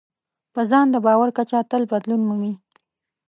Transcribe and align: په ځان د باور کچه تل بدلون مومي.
په 0.53 0.61
ځان 0.69 0.85
د 0.91 0.95
باور 1.05 1.29
کچه 1.37 1.57
تل 1.69 1.83
بدلون 1.91 2.21
مومي. 2.27 2.53